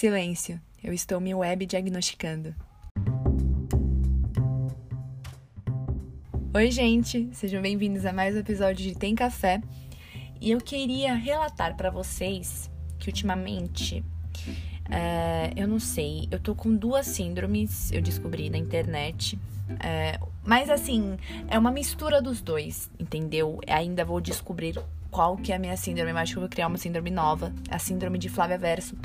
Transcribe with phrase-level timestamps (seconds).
[0.00, 2.54] Silêncio, eu estou me web diagnosticando.
[6.54, 9.60] Oi, gente, sejam bem-vindos a mais um episódio de Tem Café.
[10.40, 14.02] E eu queria relatar para vocês que ultimamente,
[14.90, 19.38] é, eu não sei, eu tô com duas síndromes, eu descobri na internet.
[19.84, 23.60] É, mas assim, é uma mistura dos dois, entendeu?
[23.66, 26.10] Ainda vou descobrir qual que é a minha síndrome.
[26.10, 28.96] Eu acho que eu vou criar uma síndrome nova, a síndrome de Flávia Verso.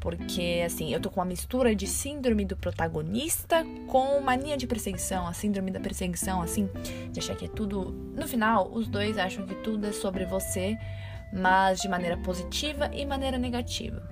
[0.00, 5.26] Porque, assim, eu tô com uma mistura de síndrome do protagonista com mania de perseguição,
[5.26, 6.68] a síndrome da perseguição, assim,
[7.10, 7.90] de achar que é tudo.
[8.14, 10.76] No final, os dois acham que tudo é sobre você,
[11.32, 14.02] mas de maneira positiva e maneira negativa.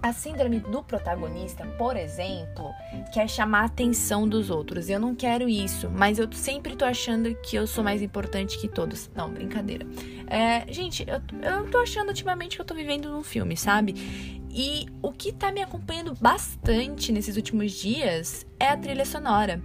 [0.00, 2.72] A síndrome do protagonista, por exemplo,
[3.12, 4.88] quer chamar a atenção dos outros.
[4.88, 8.68] Eu não quero isso, mas eu sempre tô achando que eu sou mais importante que
[8.68, 9.10] todos.
[9.12, 9.84] Não, brincadeira.
[10.28, 14.37] É, gente, eu, eu tô achando ultimamente que eu tô vivendo num filme, sabe?
[14.50, 19.62] E o que tá me acompanhando bastante nesses últimos dias é a trilha sonora.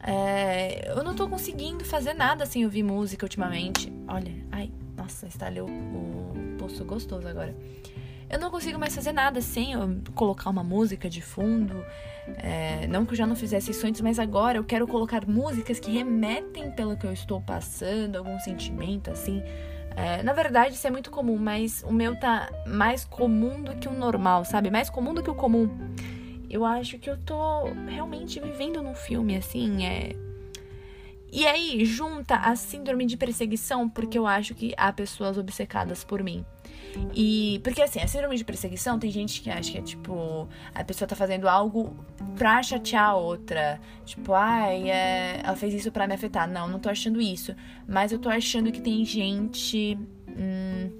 [0.00, 3.92] É, eu não tô conseguindo fazer nada sem ouvir música ultimamente.
[4.06, 7.54] Olha, ai, nossa, instalei o, o pulso gostoso agora.
[8.28, 9.72] Eu não consigo mais fazer nada sem
[10.14, 11.84] colocar uma música de fundo.
[12.38, 15.78] É, não que eu já não fizesse isso antes, mas agora eu quero colocar músicas
[15.78, 19.42] que remetem pelo que eu estou passando, algum sentimento assim.
[19.96, 23.88] É, na verdade, isso é muito comum, mas o meu tá mais comum do que
[23.88, 24.70] o normal, sabe?
[24.70, 25.70] Mais comum do que o comum.
[26.50, 30.25] Eu acho que eu tô realmente vivendo num filme, assim, é.
[31.36, 36.22] E aí, junta a síndrome de perseguição, porque eu acho que há pessoas obcecadas por
[36.22, 36.42] mim.
[37.14, 40.82] E porque assim, a síndrome de perseguição tem gente que acha que é tipo, a
[40.82, 41.94] pessoa tá fazendo algo
[42.38, 43.78] pra chatear a outra.
[44.06, 46.48] Tipo, ai, é, ela fez isso para me afetar.
[46.48, 47.54] Não, não tô achando isso.
[47.86, 49.98] Mas eu tô achando que tem gente.
[50.26, 50.90] Hum,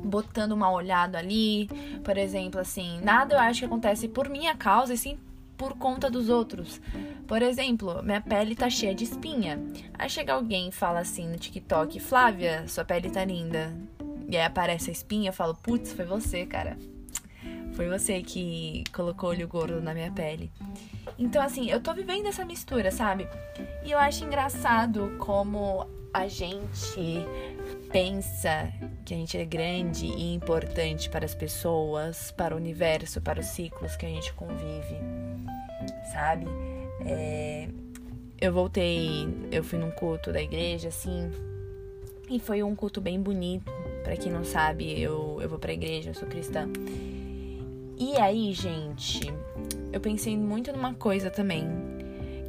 [0.00, 1.66] botando uma olhada ali,
[2.04, 5.18] por exemplo, assim, nada eu acho que acontece por minha causa, e sim
[5.56, 6.80] por conta dos outros.
[7.26, 9.62] Por exemplo, minha pele tá cheia de espinha.
[9.94, 13.72] Aí chega alguém e fala assim no TikTok: Flávia, sua pele tá linda.
[14.28, 16.78] E aí aparece a espinha, eu falo, putz, foi você, cara.
[17.74, 20.50] Foi você que colocou olho gordo na minha pele.
[21.18, 23.28] Então, assim, eu tô vivendo essa mistura, sabe?
[23.84, 27.26] E eu acho engraçado como a gente
[27.90, 28.72] pensa
[29.04, 33.46] que a gente é grande e importante para as pessoas, para o universo, para os
[33.46, 34.96] ciclos que a gente convive,
[36.10, 36.46] sabe?
[37.04, 37.68] É...
[38.40, 41.30] Eu voltei, eu fui num culto da igreja, assim,
[42.28, 43.70] e foi um culto bem bonito,
[44.02, 46.68] para quem não sabe, eu, eu vou pra igreja, eu sou cristã.
[47.98, 49.32] E aí, gente,
[49.92, 51.68] eu pensei muito numa coisa também.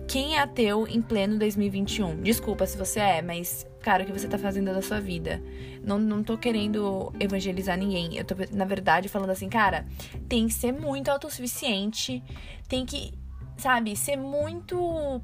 [0.07, 2.21] Quem é ateu em pleno 2021?
[2.21, 5.41] Desculpa se você é, mas, cara, o que você tá fazendo da sua vida?
[5.83, 8.15] Não, não tô querendo evangelizar ninguém.
[8.17, 9.85] Eu tô, na verdade, falando assim, cara,
[10.27, 12.23] tem que ser muito autossuficiente,
[12.67, 13.13] tem que,
[13.57, 15.21] sabe, ser muito.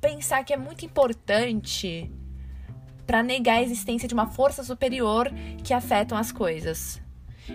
[0.00, 2.12] pensar que é muito importante
[3.06, 5.30] para negar a existência de uma força superior
[5.62, 7.03] que afetam as coisas.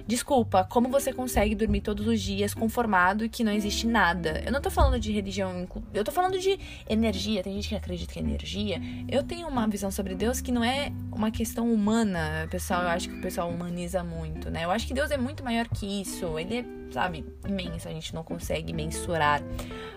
[0.06, 4.42] Desculpa, como você consegue dormir todos os dias conformado que não existe nada?
[4.46, 7.42] Eu não tô falando de religião, eu tô falando de energia.
[7.44, 8.82] Tem gente que acredita que é energia.
[9.08, 12.48] Eu tenho uma visão sobre Deus que não é uma questão humana.
[12.52, 14.66] Pessoal, eu acho que o pessoal humaniza muito, né?
[14.66, 16.38] Eu acho que Deus é muito maior que isso.
[16.38, 19.42] Ele é, sabe, imenso, a gente não consegue mensurar.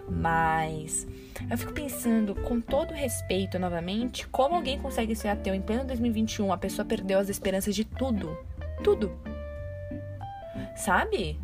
[0.08, 1.06] Mas
[1.50, 6.52] eu fico pensando, com todo respeito, novamente, como alguém consegue ser ateu em pleno 2021?
[6.52, 8.36] A pessoa perdeu as esperanças de tudo.
[8.82, 9.12] Tudo
[10.76, 11.38] sabe?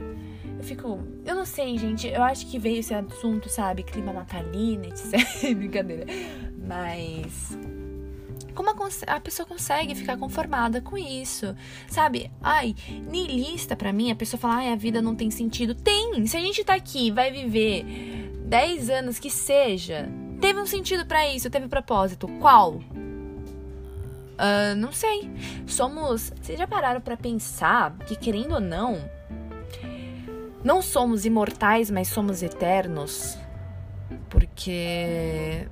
[0.59, 0.99] Eu fico.
[1.25, 2.09] Eu não sei, gente.
[2.09, 3.83] Eu acho que veio esse assunto, sabe?
[3.83, 5.21] Clima natalino, etc.
[5.55, 6.05] Brincadeira.
[6.66, 7.56] Mas.
[8.55, 8.75] Como a,
[9.06, 11.55] a, pessoa consegue ficar conformada com isso?
[11.87, 12.28] Sabe?
[12.43, 12.75] Ai,
[13.09, 15.77] niilista pra mim, a pessoa fala, ai, a vida não tem sentido.
[15.77, 16.27] Tem!
[16.27, 17.84] Se a gente tá aqui vai viver
[18.47, 20.09] 10 anos que seja,
[20.41, 22.27] teve um sentido para isso, teve propósito.
[22.41, 22.81] Qual?
[24.39, 25.31] Uh, não sei.
[25.66, 26.33] Somos.
[26.41, 29.09] Vocês já pararam para pensar que, querendo ou não,
[30.65, 33.39] não somos imortais, mas somos eternos.
[34.28, 35.66] Porque.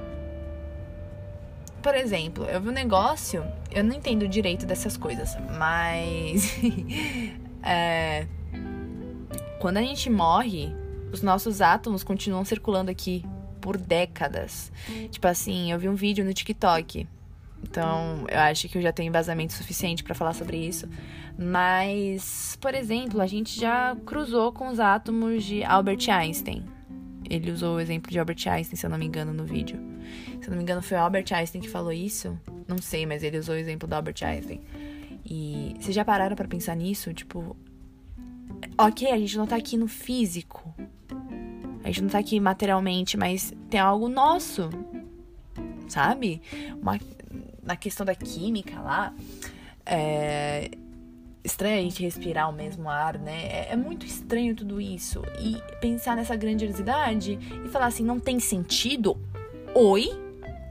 [1.83, 6.59] Por exemplo, eu vi um negócio, eu não entendo direito dessas coisas, mas.
[7.63, 8.27] é,
[9.61, 10.75] quando a gente morre,
[11.13, 13.25] os nossos átomos continuam circulando aqui
[13.61, 14.71] por décadas.
[15.11, 17.07] Tipo assim, eu vi um vídeo no TikTok.
[17.69, 20.89] Então, eu acho que eu já tenho embasamento suficiente para falar sobre isso.
[21.39, 26.65] Mas, por exemplo, a gente já cruzou com os átomos de Albert Einstein.
[27.29, 29.79] Ele usou o exemplo de Albert Einstein, se eu não me engano, no vídeo.
[30.41, 32.39] Se eu não me engano, foi Albert Einstein que falou isso.
[32.69, 34.61] Não sei, mas ele usou o exemplo do Albert Einstein.
[35.25, 37.13] E vocês já pararam para pensar nisso?
[37.13, 37.57] Tipo,
[38.79, 40.73] ok, a gente não tá aqui no físico.
[41.83, 44.71] A gente não tá aqui materialmente, mas tem algo nosso.
[45.89, 46.41] Sabe?
[46.81, 46.99] Uma,
[47.67, 49.13] na questão da química lá.
[49.85, 50.71] É
[51.47, 53.47] estranho a gente respirar o mesmo ar, né?
[53.47, 55.23] É, é, muito estranho tudo isso.
[55.41, 59.17] E pensar nessa grandiosidade e falar assim, não tem sentido?
[59.75, 60.11] Oi?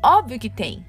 [0.04, 0.86] Óbvio que tem.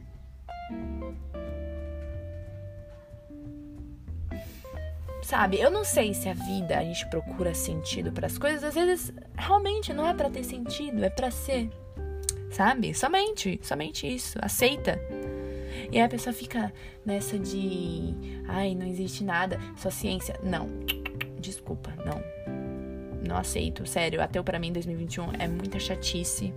[5.22, 8.74] Sabe, eu não sei se a vida a gente procura sentido para as coisas, às
[8.74, 11.68] vezes realmente não é para ter sentido, é para ser.
[12.52, 12.94] Sabe?
[12.94, 14.38] Somente, somente isso.
[14.40, 15.00] Aceita.
[15.90, 16.72] E aí a pessoa fica
[17.04, 18.14] nessa de,
[18.48, 20.38] ai, não existe nada, só ciência.
[20.42, 20.68] Não.
[21.40, 22.22] Desculpa, não.
[23.26, 24.22] Não aceito, sério.
[24.22, 26.52] Até para mim 2021 é muita chatice.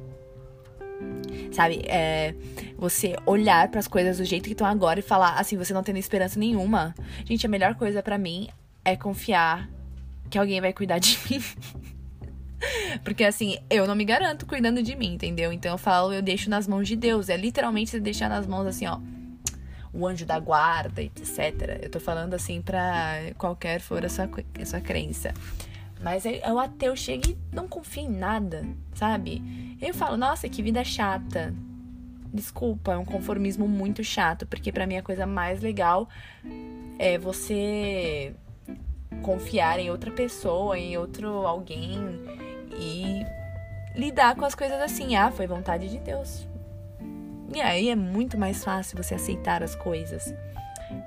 [1.51, 2.35] Sabe, é
[2.77, 5.83] você olhar para as coisas do jeito que estão agora e falar assim, você não
[5.83, 6.93] tendo esperança nenhuma.
[7.25, 8.47] Gente, a melhor coisa para mim
[8.83, 9.69] é confiar
[10.29, 11.43] que alguém vai cuidar de mim.
[13.03, 15.51] Porque assim, eu não me garanto cuidando de mim, entendeu?
[15.51, 17.29] Então eu falo, eu deixo nas mãos de Deus.
[17.29, 18.99] É literalmente você deixar nas mãos assim, ó.
[19.93, 21.79] O anjo da guarda, etc.
[21.81, 24.29] Eu tô falando assim pra qualquer for a sua,
[24.61, 25.33] a sua crença.
[26.01, 29.77] Mas aí, o ateu chega e não confia em nada, sabe?
[29.81, 31.53] Eu falo, nossa, que vida chata.
[32.33, 36.07] Desculpa, é um conformismo muito chato, porque para mim a coisa mais legal
[36.97, 38.33] é você
[39.23, 41.97] confiar em outra pessoa, em outro alguém
[42.77, 43.25] e
[43.95, 45.15] lidar com as coisas assim.
[45.15, 46.48] Ah, foi vontade de Deus.
[47.53, 50.33] E aí é muito mais fácil você aceitar as coisas.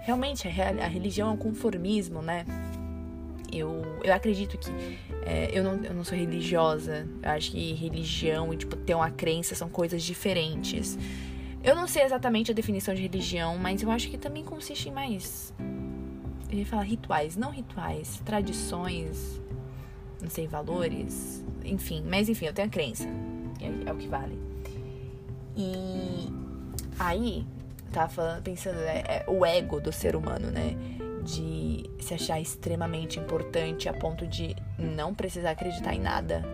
[0.00, 2.44] Realmente, a religião é um conformismo, né?
[3.52, 4.70] Eu, eu acredito que.
[5.24, 7.06] É, eu, não, eu não sou religiosa.
[7.22, 10.98] Eu acho que religião e, tipo, ter uma crença são coisas diferentes.
[11.62, 14.92] Eu não sei exatamente a definição de religião, mas eu acho que também consiste em
[14.92, 15.54] mais.
[16.50, 19.40] Eu ia falar rituais, não rituais, tradições,
[20.20, 22.02] não sei, valores, enfim.
[22.04, 23.06] Mas enfim, eu tenho a crença.
[23.60, 24.51] É, é o que vale.
[25.56, 26.32] E
[26.98, 27.46] aí,
[27.92, 30.76] tava falando, pensando, é, é, o ego do ser humano, né?
[31.22, 36.44] De se achar extremamente importante a ponto de não precisar acreditar em nada.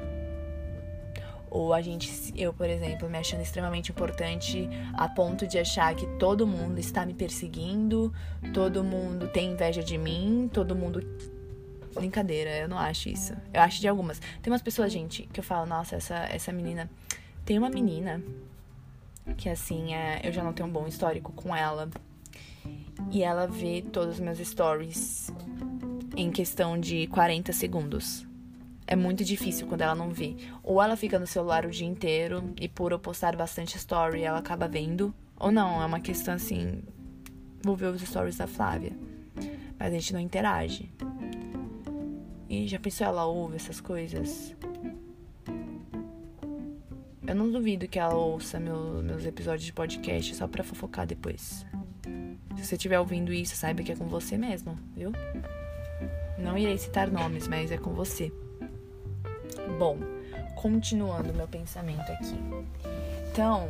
[1.51, 6.07] Ou a gente, eu, por exemplo, me achando extremamente importante a ponto de achar que
[6.19, 8.13] todo mundo está me perseguindo,
[8.53, 11.03] todo mundo tem inveja de mim, todo mundo
[11.95, 13.35] Brincadeira, eu não acho isso.
[13.53, 14.21] Eu acho de algumas.
[14.43, 16.89] Tem umas pessoas, gente, que eu falo, nossa, essa, essa menina.
[17.45, 18.23] Tem uma menina
[19.37, 21.89] que, assim, é, eu já não tenho um bom histórico com ela.
[23.11, 25.33] E ela vê todos os meus stories
[26.17, 28.27] em questão de 40 segundos.
[28.87, 30.35] É muito difícil quando ela não vê.
[30.63, 34.39] Ou ela fica no celular o dia inteiro e por eu postar bastante story ela
[34.39, 35.15] acaba vendo.
[35.39, 36.83] Ou não, é uma questão assim.
[37.63, 38.93] Vou ver os stories da Flávia.
[39.79, 40.91] Mas a gente não interage.
[42.49, 44.57] E já pensou ela ouve essas coisas?
[47.29, 51.67] Eu não duvido que ela ouça meu, meus episódios de podcast só pra fofocar depois.
[52.57, 55.13] Se você estiver ouvindo isso, saiba que é com você mesmo, viu?
[56.39, 58.33] Não irei citar nomes, mas é com você.
[59.79, 59.99] Bom,
[60.57, 62.35] continuando meu pensamento aqui.
[63.31, 63.69] Então,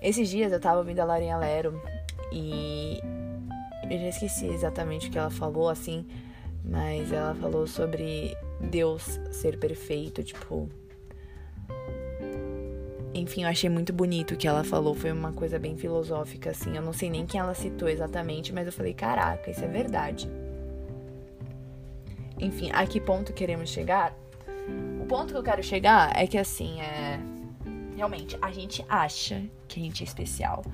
[0.00, 1.82] esses dias eu tava ouvindo a Larinha Lero
[2.32, 3.02] e
[3.90, 6.06] eu já esqueci exatamente o que ela falou, assim,
[6.64, 10.70] mas ela falou sobre Deus ser perfeito, tipo.
[13.18, 16.76] Enfim, eu achei muito bonito o que ela falou, foi uma coisa bem filosófica, assim.
[16.76, 20.30] Eu não sei nem quem ela citou exatamente, mas eu falei: caraca, isso é verdade.
[22.38, 24.14] Enfim, a que ponto queremos chegar?
[25.02, 27.18] O ponto que eu quero chegar é que, assim, é.
[27.96, 30.64] Realmente, a gente acha que a gente é especial.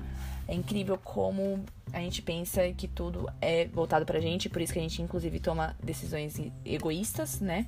[0.47, 4.77] É incrível como a gente pensa que tudo é voltado pra gente, por isso que
[4.77, 7.65] a gente inclusive toma decisões egoístas, né?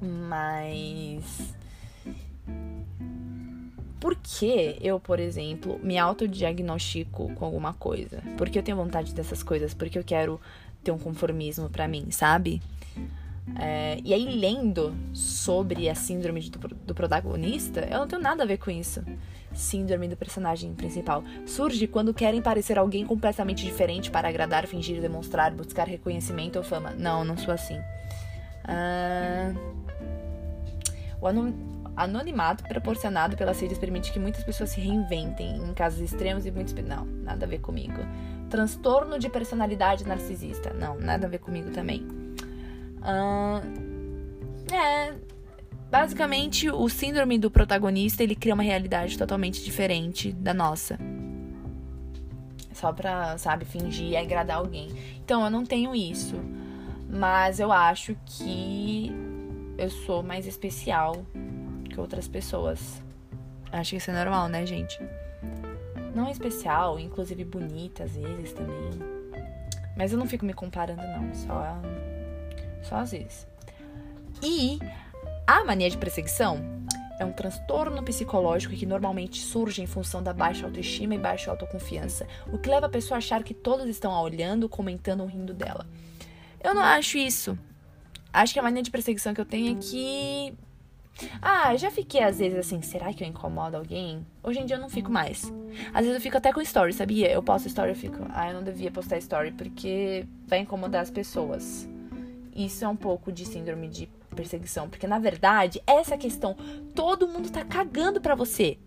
[0.00, 1.54] Mas
[4.04, 8.22] por que eu, por exemplo, me autodiagnostico com alguma coisa?
[8.36, 10.38] Porque eu tenho vontade dessas coisas, porque eu quero
[10.82, 12.60] ter um conformismo para mim, sabe?
[13.58, 18.46] É, e aí, lendo sobre a síndrome do, do protagonista, eu não tenho nada a
[18.46, 19.02] ver com isso
[19.54, 21.24] síndrome do personagem principal.
[21.46, 26.90] Surge quando querem parecer alguém completamente diferente para agradar, fingir, demonstrar, buscar reconhecimento ou fama.
[26.90, 27.78] Não, não sou assim.
[28.68, 29.58] Uh...
[31.22, 31.26] O
[31.96, 36.74] anonimato proporcionado pelas redes permite que muitas pessoas se reinventem em casos extremos e muitos.
[36.74, 38.00] Não, nada a ver comigo.
[38.50, 40.72] Transtorno de personalidade narcisista.
[40.74, 42.06] Não, nada a ver comigo também.
[44.72, 45.14] É,
[45.94, 50.98] Basicamente, o síndrome do protagonista, ele cria uma realidade totalmente diferente da nossa.
[52.72, 54.90] Só pra, sabe, fingir e agradar alguém.
[55.24, 56.34] Então, eu não tenho isso.
[57.08, 59.12] Mas eu acho que
[59.78, 61.24] eu sou mais especial
[61.94, 63.02] que outras pessoas.
[63.72, 64.98] Acho que isso é normal, né, gente?
[66.14, 68.90] Não é especial, inclusive bonita às vezes também.
[69.96, 71.34] Mas eu não fico me comparando, não.
[71.34, 71.80] Só,
[72.82, 73.46] só às vezes.
[74.42, 74.78] E
[75.46, 76.58] a mania de perseguição
[77.18, 82.26] é um transtorno psicológico que normalmente surge em função da baixa autoestima e baixa autoconfiança,
[82.52, 85.86] o que leva a pessoa a achar que todos estão olhando, comentando ou rindo dela.
[86.62, 87.56] Eu não acho isso.
[88.32, 90.54] Acho que a mania de perseguição que eu tenho é que.
[91.40, 94.26] Ah, já fiquei às vezes assim, será que eu incomodo alguém?
[94.42, 95.52] Hoje em dia eu não fico mais.
[95.92, 97.30] Às vezes eu fico até com story, sabia?
[97.30, 101.10] Eu posto story e fico, ah, eu não devia postar story porque vai incomodar as
[101.10, 101.88] pessoas.
[102.54, 106.56] Isso é um pouco de síndrome de perseguição, porque na verdade, essa questão,
[106.94, 108.78] todo mundo tá cagando pra você.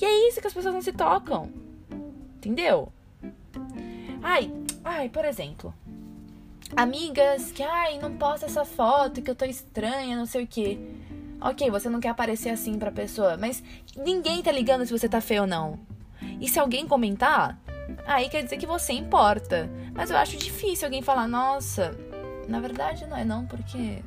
[0.00, 1.50] E é isso que as pessoas não se tocam.
[2.36, 2.92] Entendeu?
[4.22, 4.52] Ai,
[4.84, 5.74] ai, por exemplo,
[6.76, 10.78] amigas que, ai, não posta essa foto que eu tô estranha, não sei o quê.
[11.44, 13.62] Ok, você não quer aparecer assim pra pessoa, mas
[13.94, 15.78] ninguém tá ligando se você tá feio ou não.
[16.40, 17.60] E se alguém comentar,
[18.06, 19.68] aí quer dizer que você importa.
[19.92, 21.94] Mas eu acho difícil alguém falar, nossa,
[22.48, 24.02] na verdade não é não, porque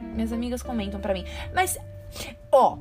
[0.00, 1.24] minhas amigas comentam para mim.
[1.52, 1.76] Mas,
[2.52, 2.78] ó,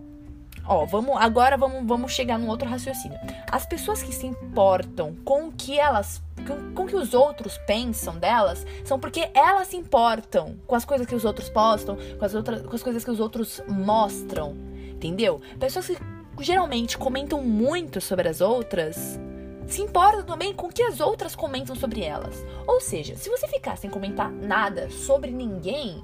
[0.70, 3.20] ó, vamos agora vamos, vamos chegar num outro raciocínio.
[3.52, 8.18] As pessoas que se importam com o que elas com, com que os outros pensam
[8.18, 12.34] delas são porque elas se importam com as coisas que os outros postam, com as
[12.34, 14.56] outras com as coisas que os outros mostram,
[14.88, 15.42] entendeu?
[15.60, 15.98] Pessoas que
[16.40, 19.20] geralmente comentam muito sobre as outras
[19.68, 22.44] se importam também com o que as outras comentam sobre elas.
[22.66, 26.02] Ou seja, se você ficar sem comentar nada sobre ninguém,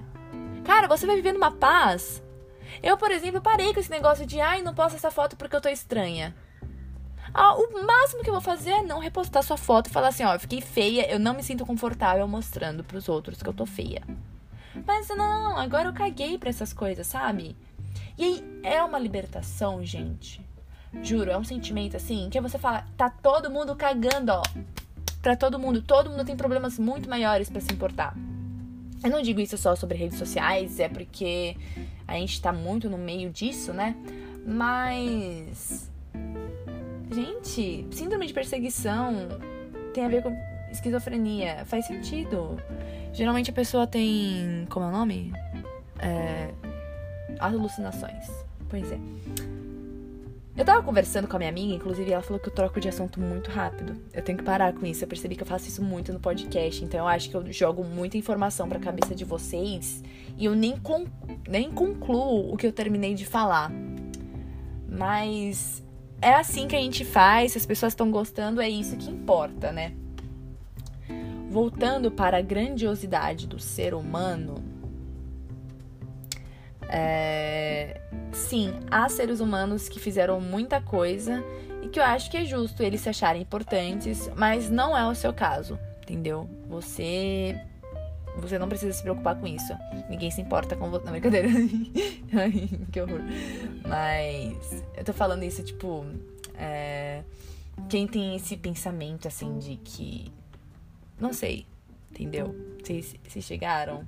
[0.65, 2.23] Cara, você vai viver numa paz.
[2.81, 5.61] Eu, por exemplo, parei com esse negócio de ai, não posto essa foto porque eu
[5.61, 6.35] tô estranha.
[7.33, 10.23] Ah, o máximo que eu vou fazer é não repostar sua foto e falar assim,
[10.23, 13.65] ó, eu fiquei feia, eu não me sinto confortável mostrando pros outros que eu tô
[13.65, 14.03] feia.
[14.85, 17.55] Mas não, agora eu caguei pra essas coisas, sabe?
[18.17, 20.41] E aí é uma libertação, gente.
[21.03, 24.43] Juro, é um sentimento assim que você fala, tá todo mundo cagando, ó.
[25.21, 25.81] Pra todo mundo.
[25.81, 28.15] Todo mundo tem problemas muito maiores para se importar.
[29.05, 31.55] Eu não digo isso só sobre redes sociais, é porque
[32.07, 33.95] a gente tá muito no meio disso, né?
[34.43, 35.91] Mas.
[37.13, 39.27] Gente, síndrome de perseguição
[39.93, 40.35] tem a ver com
[40.71, 41.63] esquizofrenia.
[41.65, 42.59] Faz sentido.
[43.13, 44.65] Geralmente a pessoa tem.
[44.71, 45.31] Como é o nome?
[45.99, 46.51] É.
[47.39, 48.25] Alucinações.
[48.67, 48.97] Pois é.
[50.57, 53.19] Eu tava conversando com a minha amiga, inclusive ela falou que eu troco de assunto
[53.19, 54.01] muito rápido.
[54.13, 55.03] Eu tenho que parar com isso.
[55.03, 56.81] Eu percebi que eu faço isso muito no podcast.
[56.81, 60.01] Então eu acho que eu jogo muita informação pra cabeça de vocês
[60.37, 61.07] e eu nem, con
[61.45, 63.69] nem concluo o que eu terminei de falar.
[64.87, 65.83] Mas
[66.21, 67.51] é assim que a gente faz.
[67.51, 69.93] Se as pessoas estão gostando, é isso que importa, né?
[71.49, 74.55] Voltando para a grandiosidade do ser humano.
[76.89, 78.01] É
[78.35, 81.43] sim, há seres humanos que fizeram muita coisa
[81.81, 85.15] e que eu acho que é justo eles se acharem importantes, mas não é o
[85.15, 86.47] seu caso, entendeu?
[86.67, 87.59] Você
[88.37, 89.73] você não precisa se preocupar com isso.
[90.09, 91.05] Ninguém se importa com você.
[91.05, 91.47] Não, brincadeira.
[92.35, 93.21] Ai, que horror.
[93.87, 96.05] Mas eu tô falando isso, tipo.
[96.55, 97.23] É...
[97.87, 100.33] Quem tem esse pensamento, assim, de que.
[101.17, 101.65] Não sei,
[102.11, 102.53] entendeu?
[102.83, 104.05] Vocês, vocês chegaram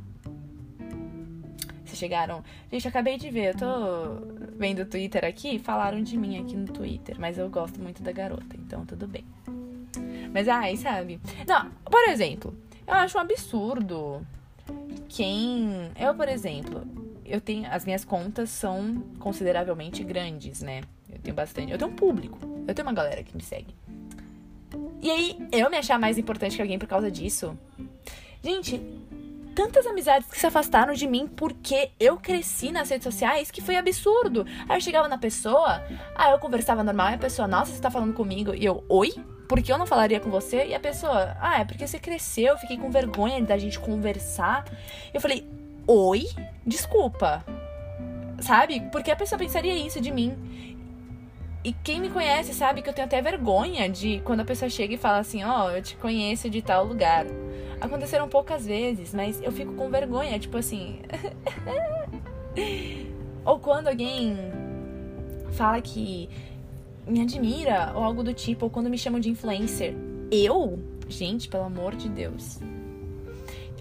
[1.97, 2.43] chegaram.
[2.71, 6.67] Gente, acabei de ver, eu tô vendo o Twitter aqui, falaram de mim aqui no
[6.67, 9.25] Twitter, mas eu gosto muito da garota, então tudo bem.
[10.33, 11.19] Mas ai, sabe?
[11.47, 14.25] Não, por exemplo, eu acho um absurdo
[15.09, 15.91] quem.
[15.99, 16.85] Eu, por exemplo,
[17.25, 17.67] eu tenho.
[17.71, 20.81] As minhas contas são consideravelmente grandes, né?
[21.09, 21.71] Eu tenho bastante.
[21.71, 22.37] Eu tenho um público.
[22.67, 23.73] Eu tenho uma galera que me segue.
[25.01, 27.57] E aí, eu me achar mais importante que alguém por causa disso.
[28.43, 28.81] Gente,
[29.57, 33.75] tantas amizades que se afastaram de mim porque eu cresci nas redes sociais que foi
[33.75, 34.45] absurdo.
[34.69, 35.83] Aí eu chegava na pessoa,
[36.15, 38.53] aí eu conversava normal e a pessoa, nossa, você tá falando comigo?
[38.53, 39.15] E eu, oi?
[39.49, 40.67] Por que eu não falaria com você?
[40.67, 44.63] E a pessoa, ah, é porque você cresceu, eu fiquei com vergonha da gente conversar.
[45.11, 45.49] Eu falei,
[45.87, 46.27] oi?
[46.63, 47.43] Desculpa.
[48.39, 48.87] Sabe?
[48.91, 50.76] Porque a pessoa pensaria isso de mim.
[51.67, 54.93] E quem me conhece sabe que eu tenho até vergonha de quando a pessoa chega
[54.93, 57.25] e fala assim: Ó, oh, eu te conheço de tal lugar.
[57.81, 61.01] Aconteceram poucas vezes, mas eu fico com vergonha, tipo assim.
[63.43, 64.37] ou quando alguém
[65.51, 66.29] fala que
[67.05, 69.93] me admira, ou algo do tipo, ou quando me chamam de influencer.
[70.31, 70.79] Eu?
[71.09, 72.61] Gente, pelo amor de Deus.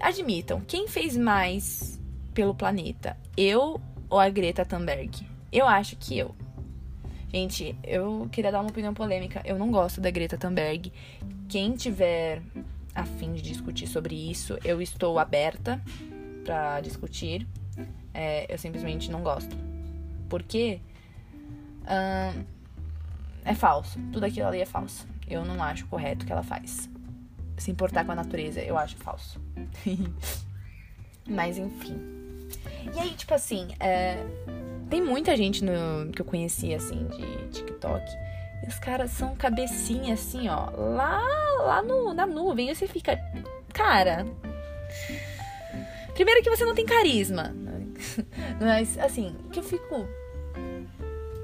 [0.01, 1.97] Admitam, quem fez mais
[2.33, 3.15] pelo planeta?
[3.37, 3.79] Eu
[4.09, 5.25] ou a Greta Thunberg?
[5.53, 6.35] Eu acho que eu.
[7.31, 9.41] Gente, eu queria dar uma opinião polêmica.
[9.43, 10.91] Eu não gosto da Greta Thunberg.
[11.49, 12.41] Quem tiver
[12.95, 15.81] a fim de discutir sobre isso, eu estou aberta
[16.43, 17.45] para discutir.
[18.13, 19.55] é, eu simplesmente não gosto.
[20.29, 20.79] Porque
[21.83, 22.43] hum,
[23.45, 23.99] é falso.
[24.11, 25.07] Tudo aquilo ali é falso.
[25.27, 26.89] Eu não acho correto o que ela faz.
[27.57, 29.39] Se importar com a natureza, eu acho falso.
[31.27, 31.99] Mas enfim.
[32.95, 34.23] E aí, tipo assim, é,
[34.89, 38.03] tem muita gente no, que eu conheci, assim, de TikTok.
[38.63, 41.21] E os caras são cabecinha, assim, ó, lá,
[41.59, 42.69] lá no, na nuvem.
[42.69, 43.19] E você fica,
[43.73, 44.25] cara.
[46.13, 47.53] Primeiro que você não tem carisma.
[48.59, 50.07] Mas, assim, que eu fico.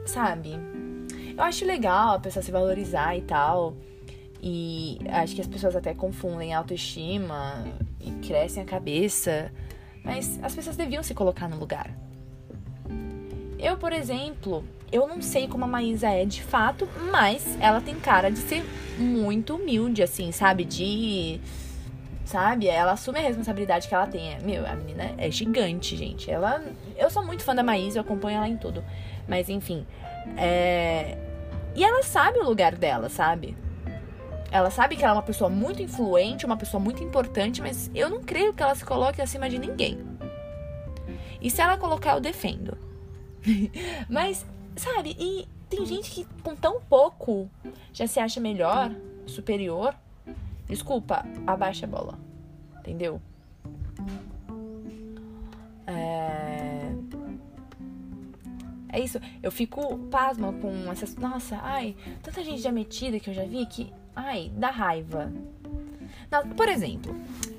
[0.06, 0.54] Sabe?
[1.36, 3.76] Eu acho legal a pessoa se valorizar e tal.
[4.42, 7.64] E acho que as pessoas até confundem autoestima
[8.00, 9.52] e crescem a cabeça.
[10.04, 11.96] Mas as pessoas deviam se colocar no lugar.
[13.64, 17.96] Eu, por exemplo, eu não sei como a Maísa é de fato, mas ela tem
[17.96, 18.62] cara de ser
[18.98, 20.66] muito humilde, assim, sabe?
[20.66, 21.40] De.
[22.26, 22.68] Sabe?
[22.68, 24.38] Ela assume a responsabilidade que ela tem.
[24.42, 26.30] Meu, a menina é gigante, gente.
[26.30, 26.62] Ela.
[26.98, 28.84] Eu sou muito fã da Maísa, eu acompanho ela em tudo.
[29.30, 29.88] Mas enfim.
[30.36, 31.18] É...
[31.74, 33.56] E ela sabe o lugar dela, sabe?
[34.52, 38.10] Ela sabe que ela é uma pessoa muito influente, uma pessoa muito importante, mas eu
[38.10, 39.98] não creio que ela se coloque acima de ninguém.
[41.42, 42.78] E se ela colocar, eu defendo.
[44.10, 44.46] mas,
[44.76, 47.50] sabe, e tem gente que com tão pouco
[47.92, 48.92] já se acha melhor,
[49.26, 49.96] superior.
[50.68, 52.20] Desculpa, abaixa a bola.
[52.80, 53.22] Entendeu?
[55.88, 56.92] É...
[58.94, 59.20] É isso.
[59.42, 61.16] Eu fico pasma com essas.
[61.16, 63.92] Nossa, ai, tanta gente já metida que eu já vi que.
[64.16, 65.34] Ai, dá raiva.
[66.30, 67.16] Não, por exemplo,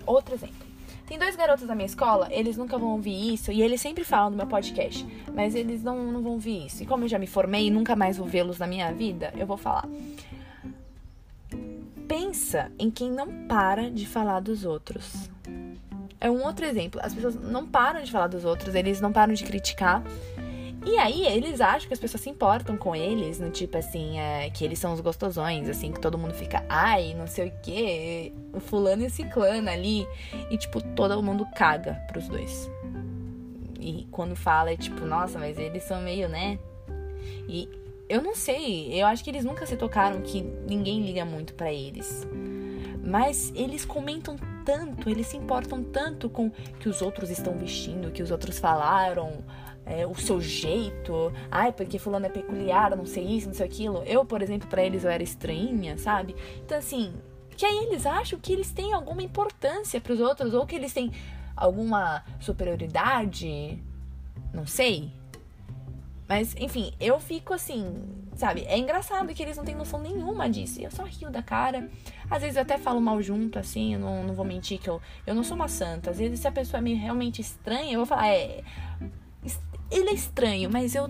[0.07, 0.67] outro exemplo.
[1.07, 4.31] Tem dois garotos da minha escola, eles nunca vão ouvir isso, e eles sempre falam
[4.31, 6.83] no meu podcast, mas eles não, não vão ouvir isso.
[6.83, 9.47] E como eu já me formei e nunca mais vou vê-los na minha vida, eu
[9.47, 9.87] vou falar.
[12.09, 15.29] Pensa em quem não para de falar dos outros.
[16.21, 16.99] É um outro exemplo.
[17.03, 20.03] As pessoas não param de falar dos outros, eles não param de criticar.
[20.87, 24.51] E aí, eles acham que as pessoas se importam com eles, no tipo assim, é,
[24.51, 28.33] que eles são os gostosões, assim, que todo mundo fica, ai, não sei o quê,
[28.53, 30.07] o fulano e ciclano ali.
[30.51, 32.71] E, tipo, todo mundo caga pros dois.
[33.81, 36.59] E quando fala, é tipo, nossa, mas eles são meio, né?
[37.49, 37.69] E
[38.09, 41.73] eu não sei, eu acho que eles nunca se tocaram que ninguém liga muito para
[41.73, 42.27] eles.
[43.03, 48.23] Mas eles comentam tanto, eles se importam tanto com que os outros estão vestindo, que
[48.23, 49.45] os outros falaram,
[49.87, 54.03] é, o seu jeito, ai, porque fulano é peculiar, não sei isso, não sei aquilo.
[54.05, 56.35] Eu, por exemplo, para eles eu era estranha, sabe?
[56.65, 57.13] Então, assim,
[57.57, 60.93] que aí eles acham que eles têm alguma importância para os outros, ou que eles
[60.93, 61.13] têm
[61.55, 63.79] alguma superioridade,
[64.53, 65.13] não sei.
[66.27, 68.03] Mas, enfim, eu fico assim,
[68.35, 68.65] sabe?
[68.67, 70.81] É engraçado que eles não têm noção nenhuma disso.
[70.81, 71.91] E eu só rio da cara.
[72.31, 75.03] Às vezes eu até falo mal junto, assim, eu não, não vou mentir que eu,
[75.27, 76.11] eu não sou uma santa.
[76.11, 78.65] Às vezes, se a pessoa é meio realmente estranha, eu vou falar, é
[79.91, 81.09] ele é estranho, mas eu,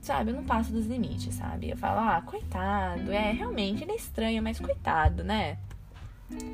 [0.00, 1.70] sabe, eu não passo dos limites, sabe?
[1.70, 5.58] Eu falo, ah, coitado, é, realmente, ele é estranho, mas coitado, né?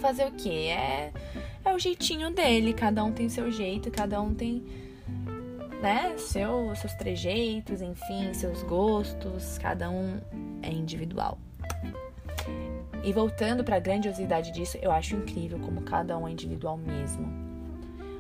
[0.01, 0.71] Fazer o quê?
[0.71, 1.13] É,
[1.65, 4.65] é o jeitinho dele, cada um tem seu jeito, cada um tem,
[5.81, 10.21] né, seu, seus trejeitos, enfim, seus gostos, cada um
[10.63, 11.39] é individual.
[13.05, 17.48] E voltando para a grandiosidade disso, eu acho incrível como cada um é individual mesmo.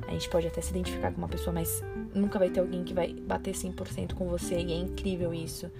[0.08, 2.94] A gente pode até se identificar com uma pessoa, mas nunca vai ter alguém que
[2.94, 4.58] vai bater 100% com você.
[4.58, 5.70] E é incrível isso.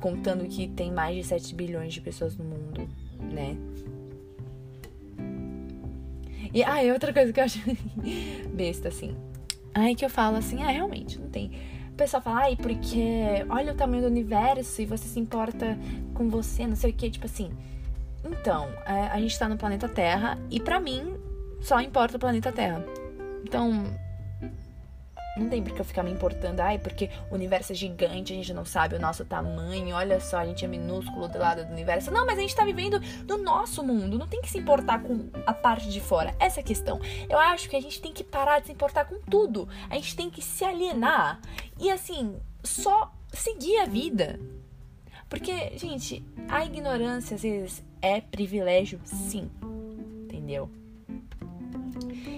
[0.00, 2.86] Contando que tem mais de 7 bilhões de pessoas no mundo,
[3.18, 3.56] né?
[6.52, 7.58] E, ah, e outra coisa que eu acho
[8.52, 9.16] besta, assim.
[9.74, 11.50] Aí que eu falo assim, ah, realmente, não tem.
[11.90, 15.78] O pessoal fala, ai, porque olha o tamanho do universo e você se importa
[16.14, 17.50] com você, não sei o que, tipo assim.
[18.24, 21.16] Então, é, a gente tá no planeta Terra e para mim
[21.60, 22.84] só importa o planeta Terra.
[23.48, 23.98] Então,
[25.38, 28.52] não tem porque eu ficar me importando, ai, porque o universo é gigante, a gente
[28.52, 32.10] não sabe o nosso tamanho, olha só, a gente é minúsculo do lado do universo.
[32.10, 35.30] Não, mas a gente tá vivendo no nosso mundo, não tem que se importar com
[35.46, 36.34] a parte de fora.
[36.38, 37.00] Essa é a questão.
[37.28, 39.66] Eu acho que a gente tem que parar de se importar com tudo.
[39.88, 41.40] A gente tem que se alienar
[41.80, 44.38] e, assim, só seguir a vida.
[45.26, 49.50] Porque, gente, a ignorância às vezes é privilégio, sim.
[50.24, 50.70] Entendeu?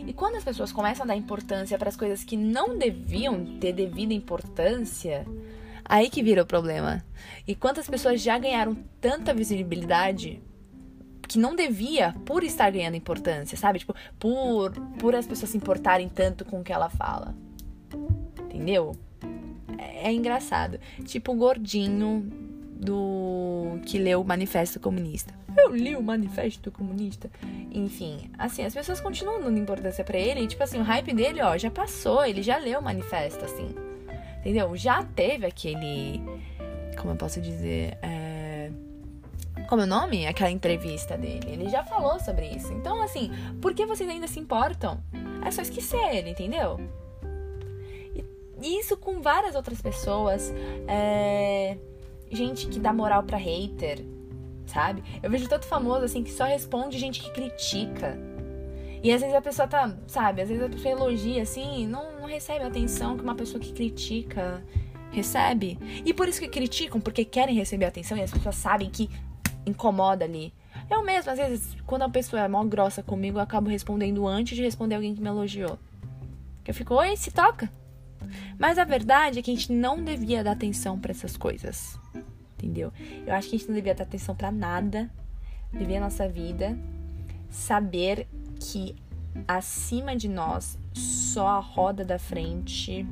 [0.07, 3.73] E quando as pessoas começam a dar importância para as coisas que não deviam ter
[3.73, 5.27] devida importância,
[5.85, 7.05] aí que vira o problema.
[7.47, 10.43] E quantas pessoas já ganharam tanta visibilidade
[11.29, 13.79] que não devia por estar ganhando importância, sabe?
[13.79, 17.35] Tipo, por, por as pessoas se importarem tanto com o que ela fala.
[18.41, 18.97] Entendeu?
[19.79, 20.81] É, é engraçado.
[21.05, 22.50] Tipo, o gordinho
[22.81, 25.35] do que leu o Manifesto Comunista.
[25.57, 27.31] Eu li o Manifesto Comunista.
[27.71, 30.41] Enfim, assim, as pessoas continuam dando importância para ele.
[30.41, 32.25] E, tipo assim, o hype dele, ó, já passou.
[32.25, 33.75] Ele já leu o manifesto, assim.
[34.39, 34.75] Entendeu?
[34.77, 36.23] Já teve aquele.
[36.99, 37.99] Como eu posso dizer?
[38.01, 38.71] É...
[39.69, 40.27] Como é o nome?
[40.27, 41.51] Aquela entrevista dele.
[41.51, 42.73] Ele já falou sobre isso.
[42.73, 44.99] Então, assim, por que vocês ainda se importam?
[45.45, 46.81] É só esquecer ele, entendeu?
[48.63, 50.53] E isso com várias outras pessoas.
[50.89, 51.77] É...
[52.31, 54.05] Gente que dá moral pra hater
[54.71, 55.03] sabe?
[55.23, 58.17] Eu vejo tanto famoso assim que só responde gente que critica.
[59.03, 60.43] E às vezes a pessoa tá, sabe?
[60.43, 63.73] Às vezes a pessoa elogia assim, não, não recebe a atenção que uma pessoa que
[63.73, 64.63] critica
[65.11, 65.79] recebe.
[66.05, 69.11] E por isso que criticam, porque querem receber atenção e as pessoas sabem que
[69.67, 70.53] incomoda ali.
[70.89, 74.57] Eu mesmo, às vezes, quando a pessoa é mó grossa comigo, eu acabo respondendo antes
[74.57, 75.79] de responder alguém que me elogiou.
[76.67, 77.71] Eu fico, oi, se toca.
[78.59, 81.99] Mas a verdade é que a gente não devia dar atenção para essas coisas
[82.61, 82.93] entendeu?
[83.27, 85.11] Eu acho que a gente não devia dar atenção para nada,
[85.73, 86.79] viver a nossa vida,
[87.49, 88.29] saber
[88.61, 88.95] que
[89.49, 93.07] acima de nós só a roda da frente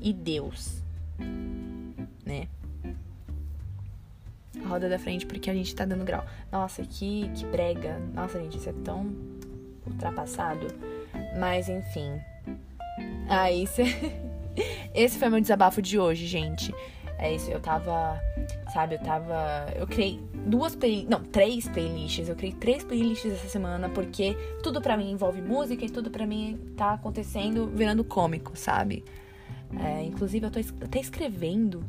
[0.00, 0.82] e Deus,
[2.24, 2.48] né?
[4.64, 6.24] A roda da frente porque a gente tá dando grau.
[6.50, 7.98] Nossa, que, que brega.
[8.14, 9.14] Nossa, gente, isso é tão
[9.86, 10.66] ultrapassado.
[11.38, 12.20] Mas enfim.
[13.28, 13.82] Ah, isso.
[14.94, 16.74] Esse foi meu desabafo de hoje, gente.
[17.18, 18.20] É isso, eu tava,
[18.72, 19.66] sabe, eu tava.
[19.74, 21.10] Eu criei duas playlists.
[21.10, 22.28] Não, três playlists.
[22.28, 26.24] Eu criei três playlists essa semana porque tudo para mim envolve música e tudo para
[26.24, 29.04] mim tá acontecendo virando cômico, sabe?
[29.82, 31.84] É, inclusive, eu tô até escrevendo.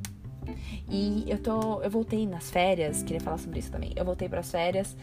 [0.90, 1.80] E eu tô.
[1.84, 3.94] Eu voltei nas férias, queria falar sobre isso também.
[3.96, 4.98] Eu voltei para as férias.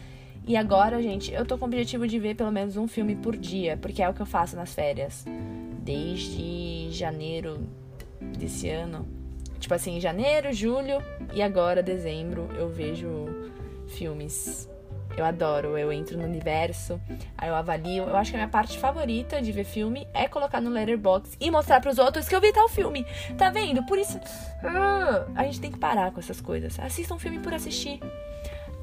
[0.45, 3.35] E agora, gente, eu tô com o objetivo de ver pelo menos um filme por
[3.35, 5.25] dia, porque é o que eu faço nas férias.
[5.87, 7.59] Desde janeiro
[8.37, 9.17] desse ano
[9.59, 11.01] Tipo assim, janeiro, julho
[11.33, 13.27] e agora dezembro eu vejo
[13.87, 14.69] filmes.
[15.17, 17.01] Eu adoro, eu entro no universo,
[17.35, 18.03] aí eu avalio.
[18.03, 21.49] Eu acho que a minha parte favorita de ver filme é colocar no letterbox e
[21.49, 23.03] mostrar para os outros que eu vi tal filme.
[23.35, 23.83] Tá vendo?
[23.83, 26.79] Por isso uh, a gente tem que parar com essas coisas.
[26.79, 27.99] Assista um filme por assistir.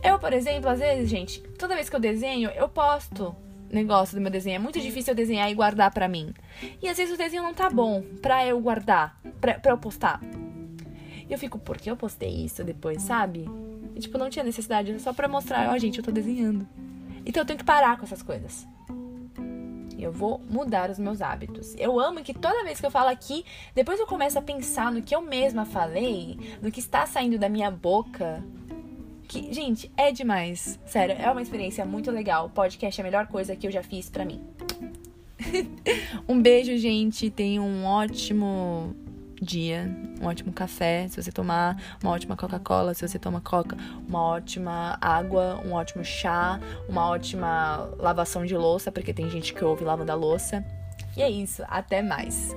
[0.03, 3.35] Eu, por exemplo, às vezes, gente, toda vez que eu desenho, eu posto
[3.75, 4.57] negócio do meu desenho.
[4.57, 6.33] É muito difícil eu desenhar e guardar pra mim.
[6.83, 10.21] E às vezes o desenho não tá bom pra eu guardar, pra, pra eu postar.
[11.29, 13.49] E eu fico, por que eu postei isso depois, sabe?
[13.95, 16.67] E, tipo, não tinha necessidade, só pra mostrar, ó, oh, gente, eu tô desenhando.
[17.25, 18.67] Então eu tenho que parar com essas coisas.
[19.99, 21.75] Eu vou mudar os meus hábitos.
[21.79, 25.01] Eu amo que toda vez que eu falo aqui, depois eu começo a pensar no
[25.01, 28.45] que eu mesma falei, no que está saindo da minha boca.
[29.35, 30.79] Que, gente, é demais.
[30.87, 32.49] Sério, é uma experiência muito legal.
[32.51, 34.41] Podcast é a melhor coisa que eu já fiz para mim.
[36.29, 37.29] um beijo, gente.
[37.31, 38.95] Tenha um ótimo
[39.43, 39.91] dia,
[40.23, 43.77] um ótimo café, se você tomar uma ótima Coca-Cola, se você toma Coca,
[44.09, 49.65] uma ótima água, um ótimo chá, uma ótima lavação de louça, porque tem gente que
[49.65, 50.65] ouve lavando a louça.
[51.17, 52.55] E é isso, até mais.